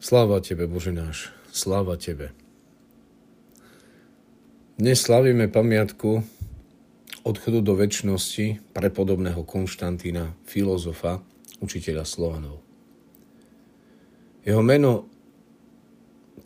Sláva 0.00 0.40
Tebe, 0.40 0.64
Bože 0.64 0.96
náš, 0.96 1.28
sláva 1.52 1.92
Tebe. 2.00 2.32
Dnes 4.80 4.96
slavíme 4.96 5.52
pamiatku 5.52 6.24
odchodu 7.20 7.60
do 7.60 7.76
väčšnosti 7.76 8.72
prepodobného 8.72 9.44
Konštantína, 9.44 10.32
filozofa, 10.48 11.20
učiteľa 11.60 12.08
Slovanov. 12.08 12.64
Jeho 14.40 14.64
meno 14.64 15.04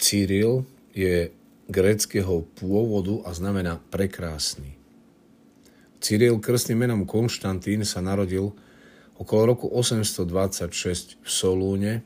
Cyril 0.02 0.66
je 0.90 1.30
gréckého 1.70 2.42
pôvodu 2.58 3.22
a 3.22 3.30
znamená 3.30 3.78
prekrásny. 3.94 4.74
Cyril 6.02 6.42
krstným 6.42 6.90
menom 6.90 7.06
Konštantín 7.06 7.86
sa 7.86 8.02
narodil 8.02 8.50
okolo 9.14 9.54
roku 9.54 9.70
826 9.70 11.22
v 11.22 11.28
Solúne, 11.30 12.02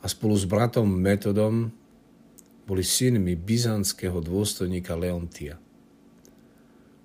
a 0.00 0.06
spolu 0.08 0.36
s 0.36 0.48
bratom 0.48 0.88
Metodom 0.88 1.68
boli 2.64 2.86
synmi 2.86 3.36
byzantského 3.36 4.22
dôstojníka 4.22 4.96
Leontia. 4.96 5.58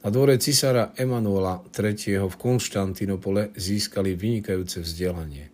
Na 0.06 0.14
dvore 0.14 0.38
cisára 0.38 0.94
Emanuela 0.94 1.66
III. 1.74 2.30
v 2.30 2.36
Konštantinopole 2.38 3.50
získali 3.58 4.14
vynikajúce 4.14 4.86
vzdelanie. 4.86 5.50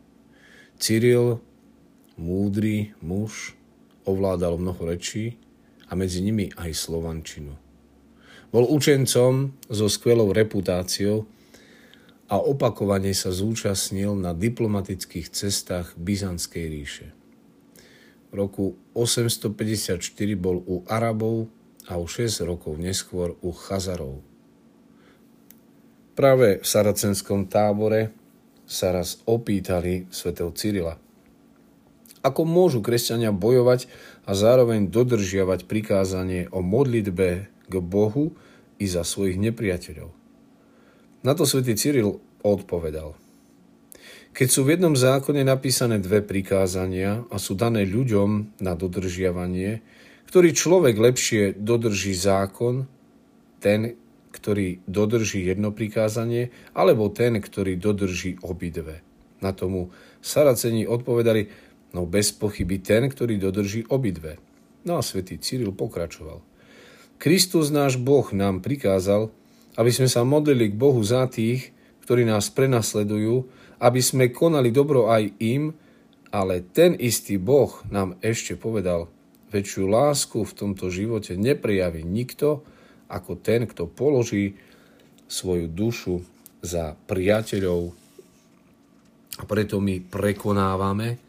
Cyril, 0.76 1.40
múdry 2.20 2.92
muž, 3.00 3.56
ovládal 4.04 4.60
mnoho 4.60 4.84
rečí 4.92 5.40
a 5.88 5.96
medzi 5.96 6.20
nimi 6.20 6.52
aj 6.60 6.76
slovančinu. 6.76 7.56
Bol 8.52 8.68
učencom 8.68 9.56
so 9.72 9.88
skvelou 9.88 10.36
reputáciou 10.36 11.24
a 12.28 12.36
opakovane 12.36 13.16
sa 13.16 13.32
zúčastnil 13.32 14.20
na 14.20 14.36
diplomatických 14.36 15.32
cestách 15.32 15.96
Byzantskej 15.96 16.66
ríše. 16.68 17.08
Roku 18.32 18.80
854 18.96 20.00
bol 20.40 20.64
u 20.64 20.88
Arabov 20.88 21.52
a 21.92 22.00
o 22.00 22.08
6 22.08 22.48
rokov 22.48 22.80
neskôr 22.80 23.36
u 23.44 23.52
Chazarov. 23.52 24.24
Práve 26.16 26.64
v 26.64 26.66
saracenskom 26.68 27.52
tábore 27.52 28.16
sa 28.64 28.96
raz 28.96 29.20
opýtali 29.28 30.08
svätého 30.16 30.48
Cyrila, 30.56 30.96
ako 32.24 32.48
môžu 32.48 32.80
kresťania 32.80 33.36
bojovať 33.36 33.92
a 34.24 34.32
zároveň 34.32 34.88
dodržiavať 34.88 35.68
prikázanie 35.68 36.48
o 36.56 36.64
modlitbe 36.64 37.52
k 37.68 37.74
Bohu 37.84 38.32
i 38.80 38.86
za 38.88 39.04
svojich 39.04 39.42
nepriateľov. 39.42 40.14
Na 41.28 41.36
to 41.36 41.44
svätý 41.44 41.76
Cyril 41.76 42.24
odpovedal– 42.48 43.18
keď 44.32 44.48
sú 44.48 44.64
v 44.64 44.80
jednom 44.80 44.96
zákone 44.96 45.44
napísané 45.44 46.00
dve 46.00 46.24
prikázania 46.24 47.28
a 47.28 47.36
sú 47.36 47.56
dané 47.56 47.84
ľuďom 47.84 48.64
na 48.64 48.74
dodržiavanie, 48.80 49.84
ktorý 50.32 50.56
človek 50.56 50.96
lepšie 50.96 51.60
dodrží 51.60 52.16
zákon, 52.16 52.88
ten, 53.60 54.00
ktorý 54.32 54.80
dodrží 54.88 55.44
jedno 55.44 55.76
prikázanie, 55.76 56.56
alebo 56.72 57.12
ten, 57.12 57.44
ktorý 57.44 57.76
dodrží 57.76 58.40
obidve. 58.40 59.04
Na 59.44 59.52
tomu 59.52 59.92
Saraceni 60.24 60.88
odpovedali, 60.88 61.52
no 61.92 62.08
bez 62.08 62.32
pochyby 62.32 62.80
ten, 62.80 63.12
ktorý 63.12 63.36
dodrží 63.36 63.84
obidve. 63.92 64.40
No 64.88 64.98
a 64.98 65.04
svätý 65.04 65.36
Cyril 65.36 65.76
pokračoval. 65.76 66.40
Kristus 67.22 67.70
náš 67.70 68.00
Boh 68.02 68.26
nám 68.34 68.64
prikázal, 68.66 69.30
aby 69.76 69.92
sme 69.92 70.08
sa 70.08 70.24
modlili 70.24 70.72
k 70.72 70.80
Bohu 70.80 71.04
za 71.04 71.28
tých, 71.28 71.70
ktorí 72.08 72.26
nás 72.26 72.50
prenasledujú, 72.50 73.46
aby 73.82 74.00
sme 74.00 74.30
konali 74.30 74.70
dobro 74.70 75.10
aj 75.10 75.42
im, 75.42 75.74
ale 76.30 76.62
ten 76.62 76.94
istý 76.96 77.42
Boh 77.42 77.82
nám 77.90 78.16
ešte 78.22 78.56
povedal, 78.56 79.10
väčšiu 79.52 79.84
lásku 79.90 80.40
v 80.48 80.56
tomto 80.56 80.88
živote 80.88 81.36
neprejaví 81.36 82.08
nikto, 82.08 82.64
ako 83.12 83.36
ten, 83.42 83.68
kto 83.68 83.92
položí 83.92 84.56
svoju 85.28 85.68
dušu 85.68 86.24
za 86.64 86.96
priateľov. 87.10 87.92
A 89.40 89.44
preto 89.44 89.84
my 89.84 90.00
prekonávame 90.00 91.20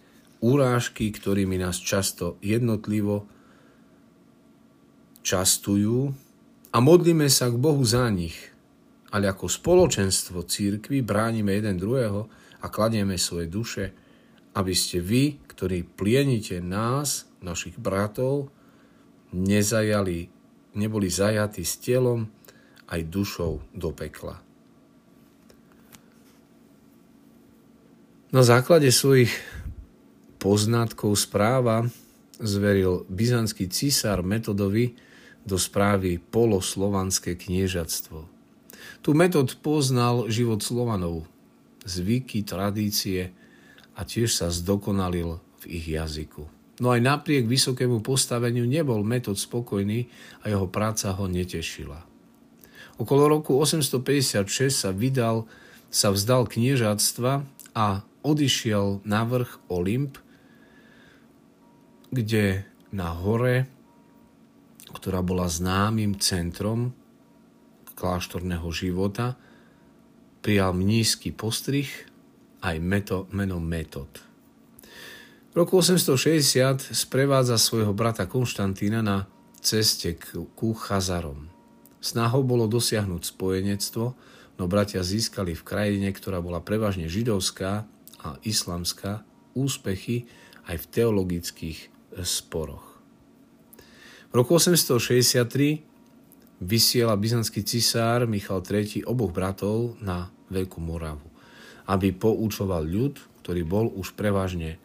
urážky, 0.42 1.10
ktorými 1.10 1.58
nás 1.58 1.82
často 1.82 2.38
jednotlivo 2.38 3.26
častujú 5.22 6.10
a 6.74 6.76
modlíme 6.82 7.30
sa 7.30 7.50
k 7.50 7.56
Bohu 7.58 7.82
za 7.86 8.06
nich. 8.10 8.50
Ale 9.12 9.30
ako 9.30 9.46
spoločenstvo 9.46 10.42
církvy 10.46 11.04
bránime 11.04 11.58
jeden 11.58 11.78
druhého, 11.78 12.41
a 12.62 12.66
kladieme 12.70 13.18
svoje 13.18 13.50
duše, 13.50 13.84
aby 14.54 14.72
ste 14.72 15.02
vy, 15.02 15.42
ktorí 15.50 15.82
plienite 15.82 16.62
nás, 16.62 17.26
našich 17.42 17.74
bratov, 17.74 18.54
nezajali, 19.34 20.30
neboli 20.78 21.08
zajatí 21.10 21.66
s 21.66 21.80
telom 21.82 22.30
aj 22.86 23.00
dušou 23.08 23.64
do 23.74 23.90
pekla. 23.90 24.38
Na 28.32 28.40
základe 28.40 28.88
svojich 28.88 29.32
poznatkov 30.40 31.20
správa 31.20 31.84
zveril 32.40 33.04
byzantský 33.12 33.68
císar 33.68 34.24
Metodovi 34.24 34.96
do 35.44 35.60
správy 35.60 36.16
poloslovanské 36.16 37.36
kniežatstvo. 37.36 38.24
Tu 39.02 39.10
Metod 39.12 39.52
poznal 39.60 40.30
život 40.32 40.62
Slovanov, 40.64 41.28
zvyky, 41.84 42.46
tradície 42.46 43.30
a 43.94 44.06
tiež 44.06 44.32
sa 44.32 44.48
zdokonalil 44.48 45.38
v 45.62 45.64
ich 45.68 45.86
jazyku. 45.92 46.48
No 46.82 46.90
aj 46.90 47.00
napriek 47.04 47.46
vysokému 47.46 48.02
postaveniu 48.02 48.66
nebol 48.66 49.06
metod 49.06 49.38
spokojný 49.38 50.08
a 50.42 50.50
jeho 50.50 50.66
práca 50.66 51.14
ho 51.14 51.30
netešila. 51.30 52.00
Okolo 52.98 53.28
roku 53.28 53.54
856 53.58 54.72
sa 54.72 54.90
vydal, 54.90 55.46
sa 55.92 56.10
vzdal 56.10 56.48
kniežatstva 56.48 57.32
a 57.76 57.86
odišiel 58.22 59.04
na 59.06 59.22
vrch 59.26 59.62
Olymp, 59.70 60.18
kde 62.12 62.66
na 62.92 63.14
hore, 63.16 63.66
ktorá 64.92 65.24
bola 65.24 65.48
známym 65.48 66.20
centrom 66.20 66.92
kláštorného 67.96 68.68
života, 68.74 69.38
prijal 70.42 70.74
mnízky 70.74 71.30
postrih 71.30 71.88
aj 72.62 72.76
meto, 72.82 73.30
meno 73.30 73.62
Metod. 73.62 74.22
V 75.52 75.54
roku 75.54 75.78
860 75.78 76.92
sprevádza 76.92 77.60
svojho 77.60 77.94
brata 77.94 78.26
Konštantína 78.26 79.00
na 79.04 79.30
ceste 79.62 80.18
ku 80.58 80.74
Chazarom. 80.74 81.46
Snahou 82.02 82.42
bolo 82.42 82.66
dosiahnuť 82.66 83.22
spojenectvo, 83.36 84.06
no 84.58 84.64
bratia 84.66 85.06
získali 85.06 85.54
v 85.54 85.62
krajine, 85.62 86.08
ktorá 86.10 86.42
bola 86.42 86.58
prevažne 86.58 87.06
židovská 87.06 87.86
a 88.22 88.28
islamská, 88.42 89.22
úspechy 89.54 90.26
aj 90.66 90.82
v 90.82 90.86
teologických 90.90 91.78
sporoch. 92.24 92.98
V 94.32 94.32
roku 94.32 94.56
863 94.56 95.91
vysiela 96.62 97.18
byzantský 97.18 97.66
cisár 97.66 98.30
Michal 98.30 98.62
III 98.62 99.02
oboch 99.10 99.34
bratov 99.34 99.98
na 99.98 100.30
Veľkú 100.46 100.78
Moravu, 100.78 101.26
aby 101.90 102.14
poučoval 102.14 102.86
ľud, 102.86 103.18
ktorý 103.42 103.62
bol 103.66 103.90
už 103.90 104.14
prevažne 104.14 104.78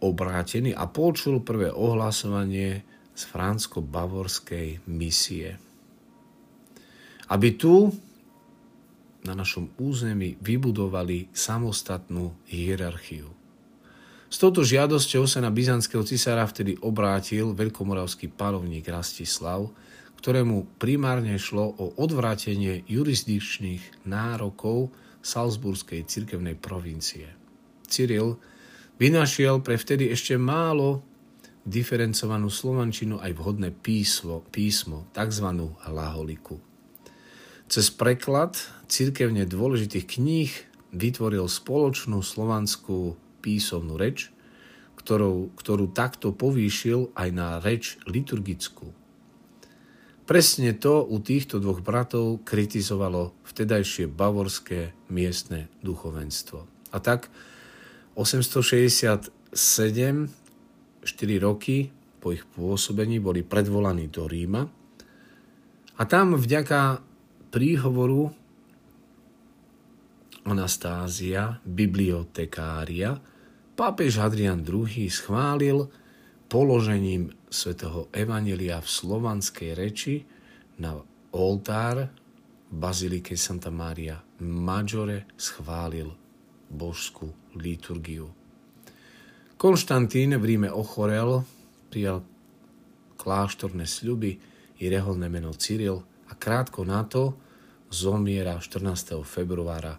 obrátený 0.00 0.72
a 0.72 0.86
počul 0.86 1.42
prvé 1.42 1.68
ohlasovanie 1.74 2.86
z 3.12 3.22
fransko-bavorskej 3.28 4.86
misie. 4.88 5.58
Aby 7.28 7.48
tu 7.58 7.90
na 9.20 9.36
našom 9.36 9.68
území 9.76 10.40
vybudovali 10.40 11.28
samostatnú 11.36 12.32
hierarchiu. 12.48 13.28
S 14.30 14.38
touto 14.38 14.62
žiadosťou 14.64 15.26
sa 15.26 15.42
na 15.42 15.50
byzantského 15.52 16.06
cisára 16.06 16.46
vtedy 16.46 16.78
obrátil 16.80 17.52
veľkomoravský 17.52 18.32
panovník 18.32 18.86
Rastislav, 18.88 19.68
ktorému 20.20 20.76
primárne 20.76 21.40
šlo 21.40 21.72
o 21.80 21.96
odvrátenie 21.96 22.84
jurisdikčných 22.84 24.04
nárokov 24.04 24.92
Salzburskej 25.24 26.04
cirkevnej 26.04 26.60
provincie. 26.60 27.32
Cyril 27.88 28.36
vynašiel 29.00 29.64
pre 29.64 29.80
vtedy 29.80 30.12
ešte 30.12 30.36
málo 30.36 31.00
diferencovanú 31.64 32.52
slovančinu 32.52 33.16
aj 33.16 33.32
vhodné 33.32 33.72
písmo, 33.72 34.44
písmo 34.52 35.08
tzv. 35.16 35.72
laholiku. 35.88 36.60
Cez 37.70 37.88
preklad 37.88 38.60
cirkevne 38.92 39.48
dôležitých 39.48 40.20
kníh 40.20 40.52
vytvoril 40.92 41.48
spoločnú 41.48 42.20
slovanskú 42.20 43.16
písomnú 43.40 43.96
reč, 43.96 44.28
ktorú, 45.00 45.56
ktorú 45.56 45.96
takto 45.96 46.36
povýšil 46.36 47.16
aj 47.16 47.28
na 47.32 47.56
reč 47.62 47.96
liturgickú. 48.04 48.99
Presne 50.30 50.78
to 50.78 51.02
u 51.02 51.18
týchto 51.18 51.58
dvoch 51.58 51.82
bratov 51.82 52.46
kritizovalo 52.46 53.34
vtedajšie 53.50 54.06
bavorské 54.06 54.94
miestne 55.10 55.66
duchovenstvo. 55.82 56.70
A 56.94 57.02
tak 57.02 57.26
860 58.14 59.26
7, 59.50 60.30
4 61.02 61.42
roky 61.42 61.90
po 62.22 62.30
ich 62.30 62.46
pôsobení 62.46 63.18
boli 63.18 63.42
predvolaní 63.42 64.06
do 64.06 64.30
Ríma 64.30 64.62
a 65.98 66.02
tam 66.06 66.38
vďaka 66.38 67.02
príhovoru 67.50 68.30
Anastázia, 70.46 71.58
bibliotekária, 71.66 73.18
pápež 73.74 74.22
Hadrian 74.22 74.62
II 74.62 75.10
schválil 75.10 75.90
položením 76.46 77.34
svätého 77.50 78.06
Evanelia 78.14 78.78
v 78.78 78.88
slovanskej 78.88 79.74
reči 79.74 80.22
na 80.78 80.94
oltár 81.34 82.06
v 82.70 82.74
Bazilike 82.78 83.34
Santa 83.34 83.74
Maria 83.74 84.22
Maggiore 84.40 85.26
schválil 85.34 86.08
božskú 86.70 87.34
liturgiu. 87.58 88.30
Konštantín 89.58 90.38
v 90.38 90.44
Ríme 90.46 90.70
ochorel, 90.72 91.44
prijal 91.90 92.22
kláštorné 93.18 93.84
sľuby 93.84 94.38
i 94.80 94.88
reholné 94.88 95.28
meno 95.28 95.52
Cyril 95.52 96.00
a 96.30 96.38
krátko 96.38 96.86
na 96.86 97.04
to 97.04 97.36
zomiera 97.90 98.56
14. 98.56 99.20
februára 99.26 99.98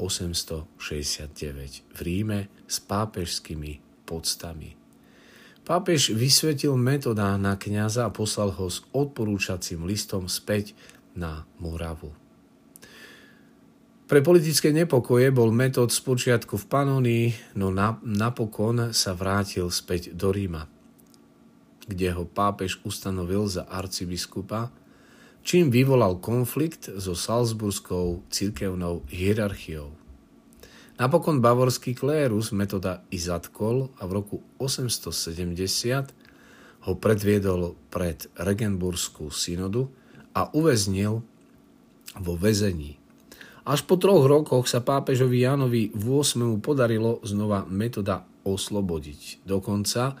869 0.00 1.84
v 1.92 1.98
Ríme 2.02 2.48
s 2.66 2.80
pápežskými 2.82 4.02
podstami. 4.08 4.85
Pápež 5.66 6.14
vysvetil 6.14 6.78
metoda 6.78 7.34
na 7.34 7.58
kniaza 7.58 8.06
a 8.06 8.14
poslal 8.14 8.54
ho 8.54 8.70
s 8.70 8.86
odporúčacím 8.94 9.82
listom 9.82 10.30
späť 10.30 10.78
na 11.18 11.42
Moravu. 11.58 12.14
Pre 14.06 14.22
politické 14.22 14.70
nepokoje 14.70 15.34
bol 15.34 15.50
metód 15.50 15.90
spočiatku 15.90 16.54
v 16.54 16.68
Panonii, 16.70 17.26
no 17.58 17.74
na, 17.74 17.98
napokon 18.06 18.94
sa 18.94 19.18
vrátil 19.18 19.66
späť 19.74 20.14
do 20.14 20.30
Ríma, 20.30 20.70
kde 21.90 22.14
ho 22.14 22.22
pápež 22.22 22.78
ustanovil 22.86 23.50
za 23.50 23.66
arcibiskupa, 23.66 24.70
čím 25.42 25.74
vyvolal 25.74 26.22
konflikt 26.22 26.86
so 26.86 27.18
salzburskou 27.18 28.22
cirkevnou 28.30 29.02
hierarchiou. 29.10 30.05
Napokon 30.96 31.44
bavorský 31.44 31.92
klérus 31.92 32.56
metoda 32.56 33.04
izatkol 33.12 33.92
a 34.00 34.08
v 34.08 34.10
roku 34.16 34.36
870 34.56 36.88
ho 36.88 36.92
predviedol 36.96 37.76
pred 37.92 38.24
Regenburskú 38.36 39.28
synodu 39.28 39.92
a 40.32 40.48
uväznil 40.56 41.20
vo 42.16 42.32
väzení 42.40 42.96
až 43.66 43.82
po 43.82 43.98
troch 43.98 44.30
rokoch 44.30 44.70
sa 44.70 44.78
pápežovi 44.78 45.42
Jánovi 45.42 45.90
VIII 45.90 46.62
podarilo 46.62 47.18
znova 47.26 47.66
metoda 47.66 48.22
oslobodiť. 48.46 49.42
Dokonca 49.42 50.14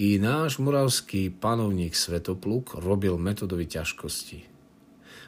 i 0.00 0.16
náš 0.16 0.56
moravský 0.56 1.28
panovník 1.28 1.92
Svetopluk 1.92 2.80
robil 2.80 3.20
metodovi 3.20 3.68
ťažkosti. 3.68 4.40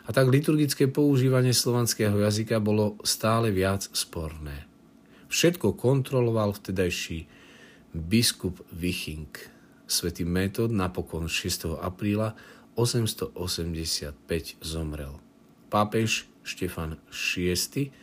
A 0.09 0.17
tak 0.17 0.33
liturgické 0.33 0.89
používanie 0.89 1.53
slovanského 1.53 2.17
jazyka 2.17 2.65
bolo 2.65 2.97
stále 3.05 3.53
viac 3.53 3.85
sporné. 3.93 4.70
Všetko 5.31 5.79
kontroloval 5.79 6.59
vtedajší 6.59 7.31
biskup 7.95 8.67
Viching. 8.75 9.31
Svetý 9.87 10.27
metód 10.27 10.75
napokon 10.75 11.31
6. 11.31 11.79
apríla 11.79 12.35
885 12.75 14.59
zomrel. 14.59 15.23
Pápež 15.71 16.27
Štefan 16.43 16.99
VI. 17.15 17.95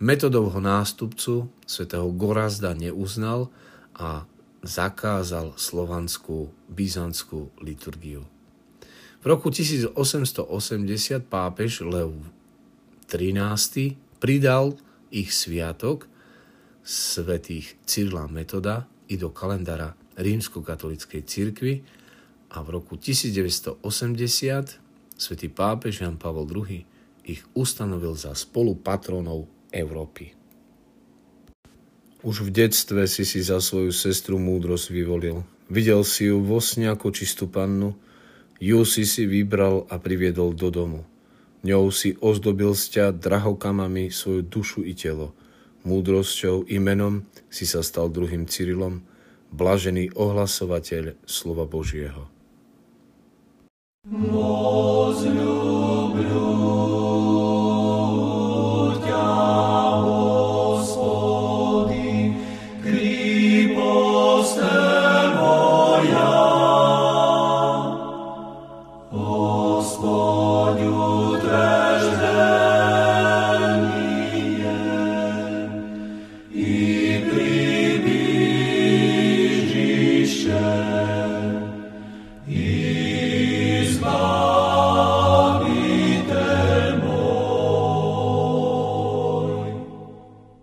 Metodovho 0.00 0.56
nástupcu 0.56 1.52
svätého 1.68 2.08
Gorazda 2.16 2.72
neuznal 2.72 3.52
a 3.92 4.24
zakázal 4.64 5.52
slovanskú 5.60 6.48
byzantskú 6.72 7.52
liturgiu. 7.60 8.24
V 9.20 9.24
roku 9.28 9.52
1880 9.52 10.00
pápež 11.28 11.84
Lev 11.84 12.16
XIII 13.12 14.00
pridal 14.16 14.80
ich 15.12 15.28
sviatok 15.28 16.08
svetých 16.84 17.80
Cyrila 17.88 18.28
Metoda 18.28 18.84
i 19.08 19.16
do 19.16 19.32
kalendára 19.32 19.96
rímsko-katolíckej 20.20 21.22
cirkvi 21.24 21.80
a 22.52 22.60
v 22.60 22.68
roku 22.76 23.00
1980 23.00 23.80
svätý 25.16 25.48
pápež 25.48 26.04
Jan 26.04 26.20
Pavel 26.20 26.46
II 26.46 26.84
ich 27.24 27.40
ustanovil 27.56 28.12
za 28.14 28.36
spolupatronov 28.36 29.48
Európy. 29.72 30.36
Už 32.24 32.44
v 32.44 32.50
detstve 32.52 33.04
si 33.08 33.24
si 33.24 33.40
za 33.44 33.60
svoju 33.60 33.92
sestru 33.92 34.40
múdrosť 34.40 34.92
vyvolil. 34.92 35.44
Videl 35.68 36.04
si 36.04 36.28
ju 36.28 36.40
vo 36.40 36.60
sne 36.60 36.92
ako 36.92 37.12
čistú 37.12 37.48
pannu, 37.48 37.96
ju 38.60 38.80
si 38.84 39.04
si 39.04 39.24
vybral 39.28 39.88
a 39.88 40.00
priviedol 40.00 40.56
do 40.56 40.68
domu. 40.72 41.04
Ňou 41.64 41.88
si 41.88 42.16
ozdobil 42.20 42.76
sťa 42.76 43.16
drahokamami 43.16 44.12
svoju 44.12 44.44
dušu 44.44 44.80
i 44.84 44.92
telo 44.92 45.32
múdrosťou 45.84 46.66
i 46.68 46.80
menom 46.80 47.28
si 47.52 47.68
sa 47.68 47.84
stal 47.84 48.08
druhým 48.08 48.48
Cyrilom, 48.48 49.04
blažený 49.54 50.16
ohlasovateľ 50.16 51.20
slova 51.28 51.68
Božieho. 51.68 52.26
Môz 54.04 55.24